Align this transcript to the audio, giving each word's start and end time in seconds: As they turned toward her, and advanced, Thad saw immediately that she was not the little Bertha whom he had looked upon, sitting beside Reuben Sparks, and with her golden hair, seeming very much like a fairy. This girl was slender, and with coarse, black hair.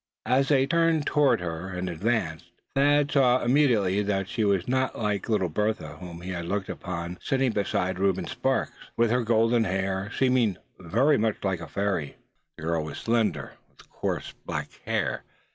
As 0.25 0.47
they 0.47 0.65
turned 0.65 1.05
toward 1.05 1.41
her, 1.41 1.67
and 1.69 1.87
advanced, 1.87 2.45
Thad 2.75 3.11
saw 3.11 3.43
immediately 3.43 4.01
that 4.01 4.27
she 4.27 4.43
was 4.43 4.67
not 4.67 4.93
the 4.93 5.21
little 5.27 5.47
Bertha 5.47 5.97
whom 5.99 6.21
he 6.21 6.31
had 6.31 6.45
looked 6.47 6.69
upon, 6.69 7.19
sitting 7.21 7.51
beside 7.51 7.99
Reuben 7.99 8.25
Sparks, 8.25 8.71
and 8.71 8.89
with 8.97 9.11
her 9.11 9.21
golden 9.21 9.65
hair, 9.65 10.09
seeming 10.17 10.57
very 10.79 11.19
much 11.19 11.35
like 11.43 11.61
a 11.61 11.67
fairy. 11.67 12.15
This 12.57 12.63
girl 12.65 12.83
was 12.85 12.97
slender, 12.97 13.49
and 13.69 13.77
with 13.77 13.91
coarse, 13.91 14.33
black 14.47 14.69
hair. 14.85 15.21